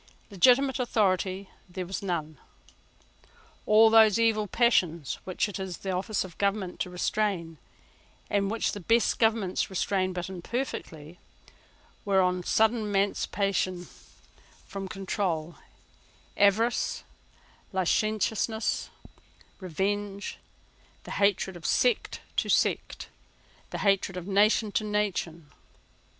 [0.31, 2.39] Legitimate authority there was none.
[3.67, 7.59] All those evil passions which it is the office of government to restrain,
[8.27, 11.19] and which the best governments restrain but imperfectly,
[12.03, 13.85] were on a sudden emancipated
[14.65, 15.57] from control;
[16.35, 17.03] avarice,
[17.71, 18.89] licentiousness,
[19.59, 20.39] revenge,
[21.03, 23.09] the hatred of sect to sect,
[23.69, 25.51] the hatred of nation to nation.